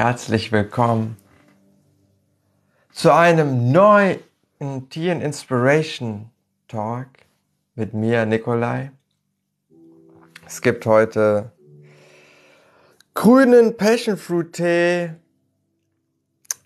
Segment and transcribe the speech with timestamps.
[0.00, 1.18] herzlich willkommen
[2.90, 4.18] zu einem neuen
[4.88, 6.30] Teen Inspiration
[6.68, 7.08] Talk
[7.74, 8.92] mit mir, Nikolai.
[10.46, 11.52] Es gibt heute
[13.12, 15.10] grünen Passion Fruit Tee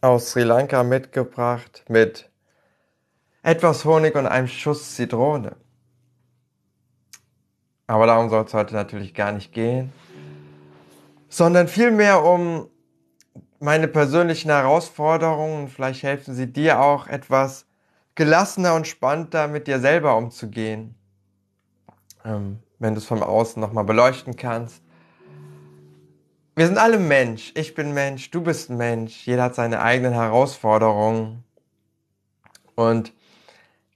[0.00, 2.30] aus Sri Lanka mitgebracht mit
[3.42, 5.56] etwas Honig und einem Schuss Zitrone.
[7.88, 9.92] Aber darum soll es heute natürlich gar nicht gehen,
[11.28, 12.70] sondern vielmehr um
[13.64, 15.68] meine persönlichen Herausforderungen.
[15.68, 17.64] Vielleicht helfen sie dir auch etwas
[18.14, 20.94] gelassener und spannender mit dir selber umzugehen,
[22.26, 24.82] ähm, wenn du es vom Außen nochmal beleuchten kannst.
[26.54, 27.52] Wir sind alle Mensch.
[27.56, 29.26] Ich bin Mensch, du bist Mensch.
[29.26, 31.42] Jeder hat seine eigenen Herausforderungen.
[32.74, 33.14] Und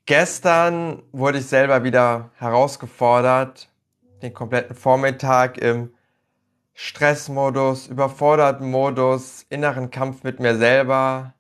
[0.07, 3.69] gestern wurde ich selber wieder herausgefordert,
[4.23, 5.91] den kompletten Vormittag im
[6.81, 11.35] Stressmodus, überforderten Modus, inneren Kampf mit mir selber.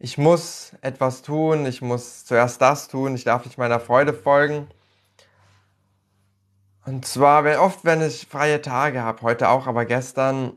[0.00, 4.66] Ich muss etwas tun, ich muss zuerst das tun, ich darf nicht meiner Freude folgen.
[6.84, 10.54] Und zwar, wenn, oft, wenn ich freie Tage habe, heute auch, aber gestern,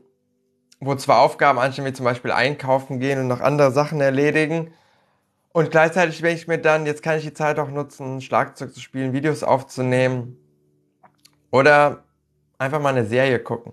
[0.80, 4.74] wo zwar Aufgaben anstehen, wie zum Beispiel einkaufen gehen und noch andere Sachen erledigen.
[5.52, 8.80] Und gleichzeitig denke ich mir dann, jetzt kann ich die Zeit auch nutzen, Schlagzeug zu
[8.80, 10.36] spielen, Videos aufzunehmen.
[11.52, 12.02] Oder
[12.62, 13.72] einfach mal eine Serie gucken.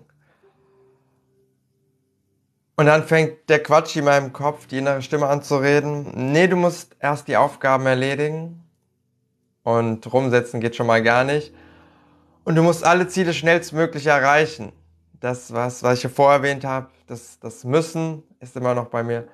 [2.76, 6.32] Und dann fängt der Quatsch in meinem Kopf, die innere Stimme an zu reden.
[6.32, 8.64] Nee, du musst erst die Aufgaben erledigen.
[9.62, 11.54] Und rumsetzen geht schon mal gar nicht.
[12.44, 14.72] Und du musst alle Ziele schnellstmöglich erreichen.
[15.20, 19.02] Das, was, was ich hier vorher erwähnt habe, das, das Müssen ist immer noch bei
[19.02, 19.28] mir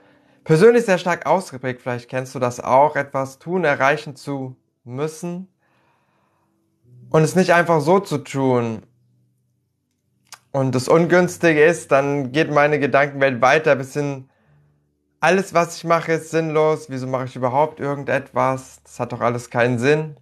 [0.46, 1.82] persönlich sehr stark ausgeprägt.
[1.82, 5.48] Vielleicht kennst du das auch, etwas tun, erreichen zu müssen.
[7.10, 8.82] Und es nicht einfach so zu tun.
[10.56, 14.30] Und das Ungünstige ist, dann geht meine Gedankenwelt weiter bis hin,
[15.20, 16.88] alles, was ich mache, ist sinnlos.
[16.88, 18.80] Wieso mache ich überhaupt irgendetwas?
[18.82, 20.16] Das hat doch alles keinen Sinn.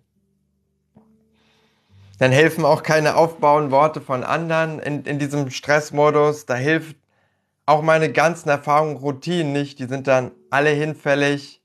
[2.19, 6.47] Dann helfen auch keine aufbauenden Worte von anderen in, in diesem Stressmodus.
[6.47, 6.97] Da hilft
[7.64, 9.78] auch meine ganzen Erfahrungen, Routinen nicht.
[9.78, 11.62] Die sind dann alle hinfällig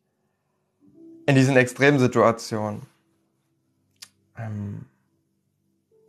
[1.26, 2.84] in diesen Extremsituationen.
[4.38, 4.86] Ähm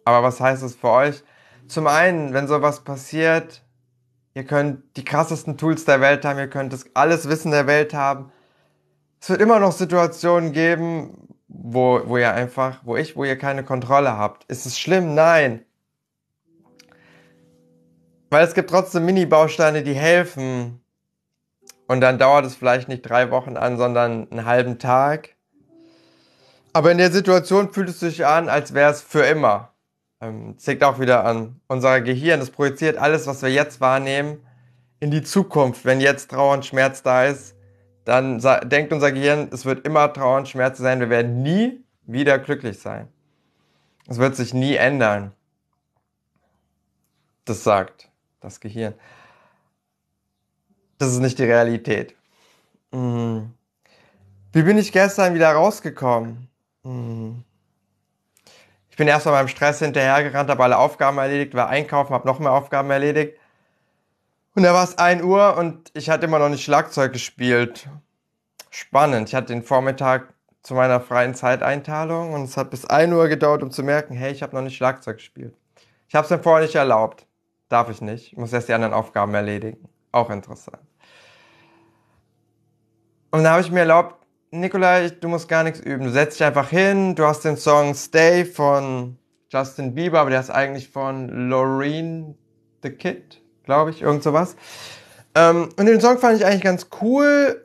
[0.04, 1.24] aber was heißt es für euch?
[1.70, 3.62] Zum einen, wenn sowas passiert,
[4.34, 7.94] ihr könnt die krassesten Tools der Welt haben, ihr könnt das alles Wissen der Welt
[7.94, 8.32] haben.
[9.20, 13.62] Es wird immer noch Situationen geben, wo, wo ihr einfach, wo ich, wo ihr keine
[13.62, 14.50] Kontrolle habt.
[14.50, 15.14] Ist es schlimm?
[15.14, 15.64] Nein.
[18.30, 20.80] Weil es gibt trotzdem Mini-Bausteine, die helfen.
[21.86, 25.36] Und dann dauert es vielleicht nicht drei Wochen an, sondern einen halben Tag.
[26.72, 29.69] Aber in der Situation fühlt es sich an, als wäre es für immer.
[30.20, 32.40] Ähm, auch wieder an unser Gehirn.
[32.40, 34.44] Das projiziert alles, was wir jetzt wahrnehmen,
[35.00, 35.84] in die Zukunft.
[35.84, 37.56] Wenn jetzt Trauer und Schmerz da ist,
[38.04, 42.38] dann denkt unser Gehirn, es wird immer Trauer und Schmerz sein, wir werden nie wieder
[42.38, 43.08] glücklich sein.
[44.08, 45.32] Es wird sich nie ändern.
[47.44, 48.10] Das sagt
[48.40, 48.94] das Gehirn.
[50.98, 52.14] Das ist nicht die Realität.
[52.92, 53.54] Hm.
[54.52, 56.48] Wie bin ich gestern wieder rausgekommen?
[59.00, 62.38] Ich bin erst mal beim Stress hinterhergerannt, habe alle Aufgaben erledigt, war einkaufen, habe noch
[62.38, 63.38] mehr Aufgaben erledigt.
[64.54, 67.88] Und da war es 1 Uhr und ich hatte immer noch nicht Schlagzeug gespielt.
[68.68, 69.30] Spannend.
[69.30, 73.62] Ich hatte den Vormittag zu meiner freien Zeiteinteilung und es hat bis 1 Uhr gedauert,
[73.62, 75.56] um zu merken, hey, ich habe noch nicht Schlagzeug gespielt.
[76.06, 77.26] Ich habe es mir vorher nicht erlaubt.
[77.70, 78.32] Darf ich nicht.
[78.32, 79.88] Ich muss erst die anderen Aufgaben erledigen.
[80.12, 80.82] Auch interessant.
[83.30, 84.19] Und da habe ich mir erlaubt,
[84.50, 86.04] Nikolai, du musst gar nichts üben.
[86.04, 87.14] Du setzt dich einfach hin.
[87.14, 89.16] Du hast den Song Stay von
[89.48, 92.36] Justin Bieber, aber der ist eigentlich von Loreen
[92.82, 93.40] the Kid
[93.70, 94.56] glaube ich, irgend sowas.
[95.36, 97.64] Ähm, und den Song fand ich eigentlich ganz cool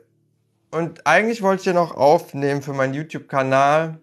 [0.70, 3.98] und eigentlich wollte ich den noch aufnehmen für meinen YouTube-Kanal.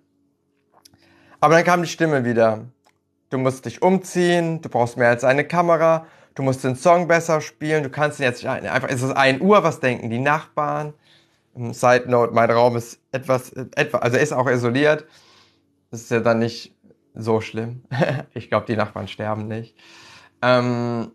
[1.39, 2.65] Aber dann kam die Stimme wieder.
[3.29, 6.05] Du musst dich umziehen, du brauchst mehr als eine Kamera,
[6.35, 9.41] du musst den Song besser spielen, du kannst ihn jetzt nicht einfach, ist es 1
[9.41, 10.93] Uhr, was denken die Nachbarn?
[11.55, 15.05] Side Note, mein Raum ist etwas, etwa, also ist auch isoliert.
[15.91, 16.75] Das ist ja dann nicht
[17.13, 17.83] so schlimm.
[18.33, 19.75] ich glaube, die Nachbarn sterben nicht.
[20.41, 21.11] Ähm,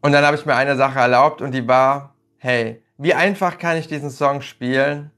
[0.00, 3.76] Und dann habe ich mir eine Sache erlaubt und die war, hey, wie einfach kann
[3.76, 5.10] ich diesen Song spielen,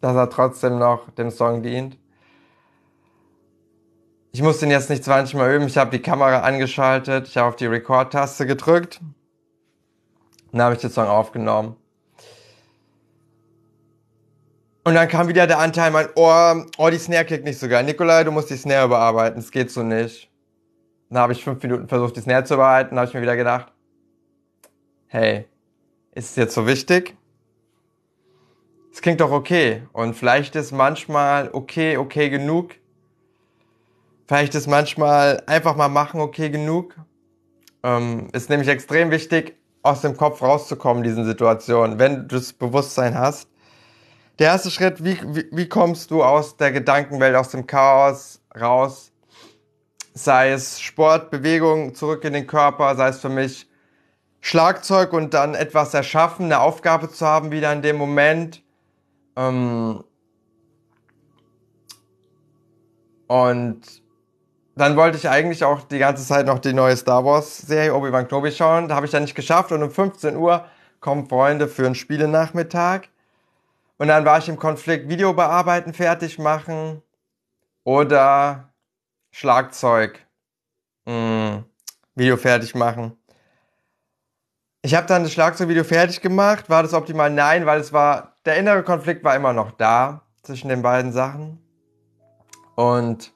[0.00, 1.98] dass er trotzdem noch dem Song dient?
[4.32, 5.66] Ich muss den jetzt nicht 20 Mal üben.
[5.66, 9.00] Ich habe die Kamera angeschaltet, ich habe auf die Record-Taste gedrückt.
[10.52, 11.76] Dann habe ich den Song aufgenommen.
[14.82, 17.84] Und dann kam wieder der Anteil, mein Ohr, oh, die Snare kickt nicht so geil.
[17.84, 20.30] Nikolai, du musst die Snare überarbeiten, das geht so nicht.
[21.10, 22.56] Dann habe ich fünf Minuten versucht, die Snare zu.
[22.56, 23.72] Dann habe ich mir wieder gedacht,
[25.06, 25.46] hey,
[26.12, 27.16] ist es jetzt so wichtig?
[28.92, 29.82] Es klingt doch okay.
[29.92, 32.74] Und vielleicht ist manchmal okay, okay genug.
[34.26, 36.96] Vielleicht ist manchmal einfach mal machen okay genug.
[37.82, 43.18] Ähm, ist nämlich extrem wichtig, aus dem Kopf rauszukommen, diesen Situationen, wenn du das Bewusstsein
[43.18, 43.48] hast.
[44.38, 49.12] Der erste Schritt, wie, wie, wie kommst du aus der Gedankenwelt, aus dem Chaos raus?
[50.14, 53.68] Sei es Sport, Bewegung, zurück in den Körper, sei es für mich
[54.40, 58.62] Schlagzeug und dann etwas erschaffen, eine Aufgabe zu haben, wieder in dem Moment.
[59.36, 60.02] Ähm
[63.28, 63.99] und
[64.76, 68.28] dann wollte ich eigentlich auch die ganze Zeit noch die neue Star Wars Serie Obi-Wan
[68.28, 68.88] Kenobi schauen.
[68.88, 70.64] Da habe ich dann nicht geschafft und um 15 Uhr
[71.00, 73.08] kommen Freunde für einen Spielenachmittag.
[73.98, 77.02] Und dann war ich im Konflikt Video bearbeiten, fertig machen
[77.84, 78.72] oder
[79.30, 80.26] Schlagzeug
[81.04, 81.64] mh, hm,
[82.14, 83.16] Video fertig machen.
[84.82, 86.70] Ich habe dann das Schlagzeugvideo fertig gemacht.
[86.70, 87.30] War das optimal?
[87.30, 91.58] Nein, weil es war, der innere Konflikt war immer noch da zwischen den beiden Sachen.
[92.76, 93.34] Und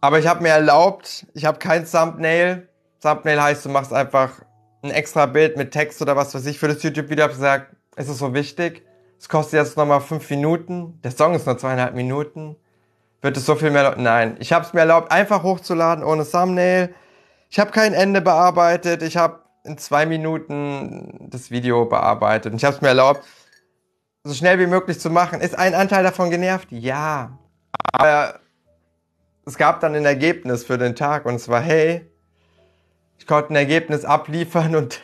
[0.00, 2.68] aber ich habe mir erlaubt, ich habe kein Thumbnail.
[3.02, 4.42] Thumbnail heißt, du machst einfach
[4.82, 7.24] ein extra Bild mit Text oder was weiß ich für das YouTube-Video.
[7.24, 8.86] Hab gesagt, ist es so wichtig?
[9.18, 10.98] Es kostet jetzt nochmal fünf Minuten.
[11.02, 12.56] Der Song ist nur zweieinhalb Minuten.
[13.20, 13.96] Wird es so viel mehr?
[13.98, 16.94] Nein, ich habe es mir erlaubt, einfach hochzuladen ohne Thumbnail.
[17.50, 19.02] Ich habe kein Ende bearbeitet.
[19.02, 22.52] Ich habe in zwei Minuten das Video bearbeitet.
[22.52, 23.22] Und ich habe es mir erlaubt,
[24.24, 25.40] so schnell wie möglich zu machen.
[25.40, 26.68] Ist ein Anteil davon genervt?
[26.70, 27.38] Ja.
[27.92, 28.40] Aber
[29.50, 32.08] es gab dann ein Ergebnis für den Tag und es war, hey,
[33.18, 35.00] ich konnte ein Ergebnis abliefern und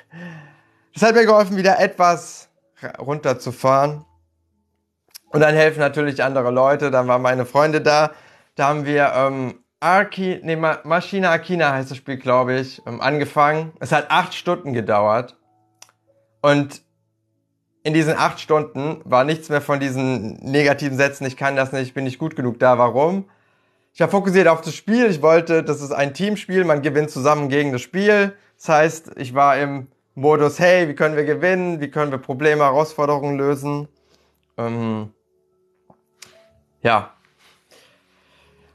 [0.95, 2.49] das hat mir geholfen, wieder etwas
[2.99, 4.05] runterzufahren.
[5.31, 8.13] Und dann helfen natürlich andere Leute, dann waren meine Freunde da.
[8.55, 13.73] Da haben wir ähm, Arki, nee, Maschine Akina heißt das Spiel, glaube ich, ähm, angefangen.
[13.81, 15.37] Es hat acht Stunden gedauert.
[16.41, 16.83] Und
[17.83, 21.89] in diesen acht Stunden war nichts mehr von diesen negativen Sätzen, ich kann das nicht,
[21.89, 22.79] ich bin nicht gut genug da.
[22.79, 23.29] Warum?
[23.97, 25.07] Ich habe fokussiert auf das Spiel.
[25.07, 28.37] Ich wollte, das ist ein Teamspiel, man gewinnt zusammen gegen das Spiel.
[28.59, 31.81] Das heißt, ich war im Modus, hey, wie können wir gewinnen?
[31.81, 33.89] Wie können wir Probleme, Herausforderungen lösen?
[34.59, 35.15] Ähm,
[36.83, 37.15] ja.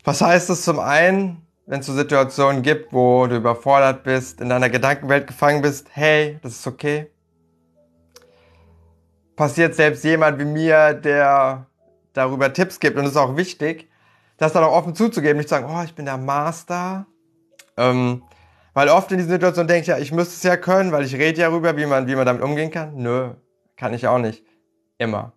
[0.04, 4.50] Was heißt das zum einen, wenn es so Situationen gibt, wo du überfordert bist, in
[4.50, 7.12] deiner Gedankenwelt gefangen bist, hey, das ist okay.
[9.36, 11.68] Passiert selbst jemand wie mir, der
[12.14, 13.91] darüber Tipps gibt und das ist auch wichtig,
[14.42, 17.06] das dann auch offen zuzugeben, nicht zu sagen, oh, ich bin der Master.
[17.78, 18.24] Ähm,
[18.74, 21.14] weil oft in diesen Situationen denke ich ja, ich müsste es ja können, weil ich
[21.14, 22.96] rede ja darüber, wie man, wie man damit umgehen kann.
[22.96, 23.36] Nö,
[23.78, 24.44] kann ich auch nicht.
[24.98, 25.34] Immer.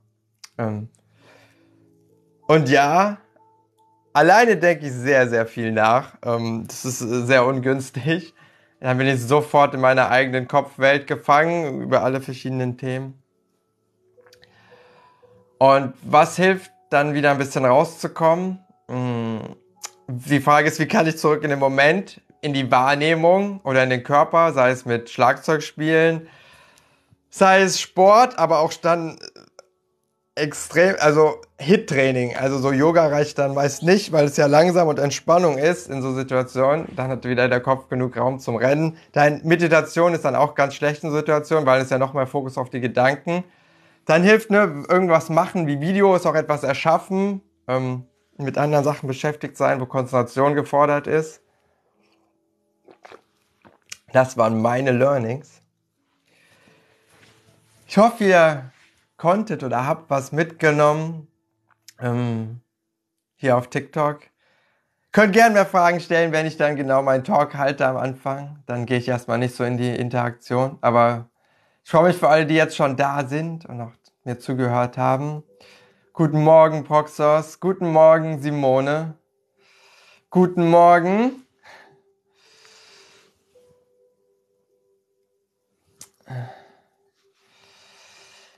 [0.56, 0.88] Ähm.
[2.46, 3.18] Und ja,
[4.14, 6.16] alleine denke ich sehr, sehr viel nach.
[6.24, 8.32] Ähm, das ist sehr ungünstig.
[8.80, 13.22] Dann bin ich sofort in meiner eigenen Kopfwelt gefangen über alle verschiedenen Themen.
[15.58, 18.63] Und was hilft dann wieder ein bisschen rauszukommen?
[18.88, 19.38] Mm,
[20.08, 23.90] die Frage ist, wie kann ich zurück in den Moment, in die Wahrnehmung oder in
[23.90, 26.28] den Körper, sei es mit Schlagzeugspielen,
[27.30, 29.18] sei es Sport, aber auch dann
[30.34, 34.98] extrem, also Hit-Training, also so Yoga reicht dann meist nicht, weil es ja langsam und
[34.98, 36.86] Entspannung ist in so Situationen.
[36.96, 38.96] Dann hat wieder der Kopf genug Raum zum Rennen.
[39.12, 42.58] Dein Meditation ist dann auch ganz schlecht in Situationen, weil es ja noch mehr Fokus
[42.58, 43.44] auf die Gedanken.
[44.06, 47.40] Dann hilft ne, irgendwas machen, wie Videos, auch etwas erschaffen.
[47.68, 48.04] Ähm,
[48.38, 51.40] mit anderen Sachen beschäftigt sein, wo Konzentration gefordert ist.
[54.12, 55.60] Das waren meine Learnings.
[57.86, 58.72] Ich hoffe, ihr
[59.16, 61.28] konntet oder habt was mitgenommen
[62.00, 62.60] ähm,
[63.36, 64.20] hier auf TikTok.
[65.12, 68.62] Könnt gerne mehr Fragen stellen, wenn ich dann genau meinen Talk halte am Anfang.
[68.66, 70.78] Dann gehe ich erstmal nicht so in die Interaktion.
[70.80, 71.28] Aber
[71.84, 73.92] ich freue mich für alle, die jetzt schon da sind und auch
[74.24, 75.44] mir zugehört haben.
[76.16, 77.58] Guten Morgen, Proxos.
[77.58, 79.14] Guten Morgen, Simone.
[80.30, 81.44] Guten Morgen.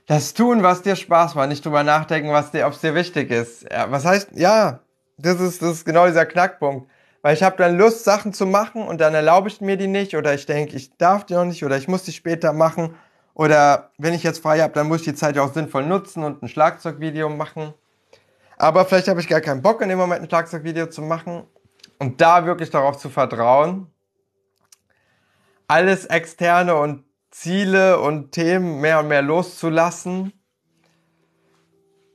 [0.07, 3.31] Das tun, was dir Spaß macht, nicht drüber nachdenken, was dir, ob es dir wichtig
[3.31, 3.63] ist.
[3.73, 4.81] Ja, was heißt, ja,
[5.17, 6.91] das ist, das ist genau dieser Knackpunkt.
[7.23, 10.15] Weil ich habe dann Lust, Sachen zu machen und dann erlaube ich mir die nicht
[10.15, 12.97] oder ich denke, ich darf die noch nicht oder ich muss die später machen
[13.37, 16.25] oder wenn ich jetzt frei habe, dann muss ich die Zeit ja auch sinnvoll nutzen
[16.25, 17.75] und ein Schlagzeugvideo machen.
[18.57, 21.43] Aber vielleicht habe ich gar keinen Bock in dem Moment ein Schlagzeugvideo zu machen.
[21.99, 23.89] Und da wirklich darauf zu vertrauen,
[25.69, 30.33] alles externe und Ziele und Themen mehr und mehr loszulassen.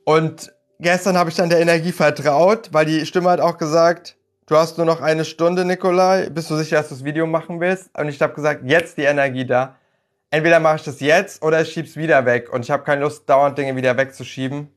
[0.05, 4.55] Und gestern habe ich dann der Energie vertraut, weil die Stimme hat auch gesagt, du
[4.55, 6.31] hast nur noch eine Stunde, Nikolai.
[6.31, 7.95] Bist du sicher, dass du das Video machen willst?
[7.95, 9.75] Und ich habe gesagt, jetzt die Energie da.
[10.31, 12.51] Entweder mache ich das jetzt oder ich schieb's wieder weg.
[12.51, 14.73] Und ich habe keine Lust, dauernd Dinge wieder wegzuschieben.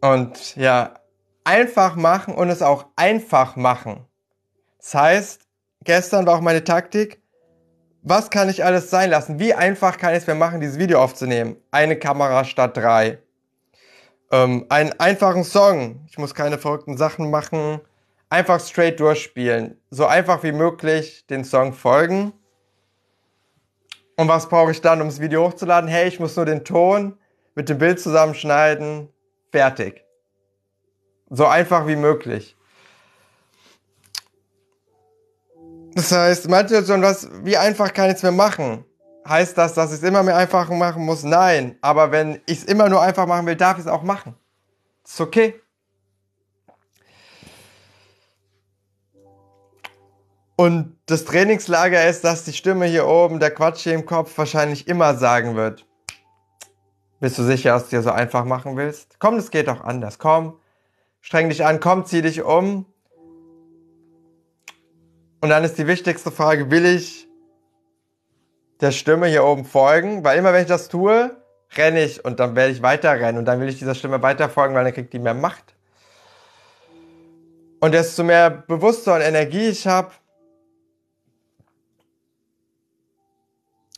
[0.00, 0.94] Und ja,
[1.42, 4.06] einfach machen und es auch einfach machen.
[4.78, 5.40] Das heißt,
[5.82, 7.20] gestern war auch meine Taktik,
[8.02, 9.40] was kann ich alles sein lassen?
[9.40, 11.56] Wie einfach kann ich es mir machen, dieses Video aufzunehmen?
[11.72, 13.18] Eine Kamera statt drei.
[14.30, 16.06] Ähm, einen einfachen Song.
[16.08, 17.80] Ich muss keine verrückten Sachen machen.
[18.30, 19.80] Einfach straight durchspielen.
[19.90, 22.32] So einfach wie möglich den Song folgen.
[24.18, 25.88] Und was brauche ich dann, um das Video hochzuladen?
[25.88, 27.16] Hey, ich muss nur den Ton
[27.54, 29.08] mit dem Bild zusammenschneiden.
[29.52, 30.04] Fertig.
[31.30, 32.56] So einfach wie möglich.
[35.94, 38.84] Das heißt, manche schon was, wie einfach kann ich es mir machen?
[39.24, 41.22] Heißt das, dass ich es immer mehr einfach machen muss?
[41.22, 41.78] Nein.
[41.80, 44.34] Aber wenn ich es immer nur einfach machen will, darf ich es auch machen.
[45.04, 45.60] ist okay.
[50.60, 54.88] Und das Trainingslager ist, dass die Stimme hier oben, der Quatsch hier im Kopf wahrscheinlich
[54.88, 55.86] immer sagen wird.
[57.20, 59.20] Bist du sicher, dass du dir so einfach machen willst?
[59.20, 60.18] Komm, das geht auch anders.
[60.18, 60.58] Komm,
[61.20, 62.86] streng dich an, komm, zieh dich um.
[65.40, 67.28] Und dann ist die wichtigste Frage, will ich
[68.80, 70.24] der Stimme hier oben folgen?
[70.24, 71.36] Weil immer wenn ich das tue,
[71.76, 74.48] renne ich und dann werde ich weiter rennen und dann will ich dieser Stimme weiter
[74.48, 75.76] folgen, weil dann kriegt die mehr Macht.
[77.78, 80.10] Und desto mehr Bewusstsein und Energie ich habe,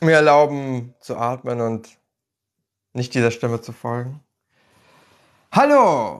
[0.01, 1.87] mir erlauben zu atmen und
[2.93, 4.19] nicht dieser Stimme zu folgen.
[5.51, 6.19] Hallo!